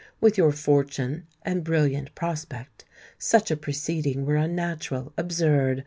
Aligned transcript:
With 0.19 0.35
your 0.35 0.51
fortune 0.51 1.27
and 1.43 1.63
brilliant 1.63 2.15
prospect, 2.15 2.85
such 3.19 3.51
a 3.51 3.55
proceeding 3.55 4.25
were 4.25 4.33
unnatural—absurd. 4.35 5.79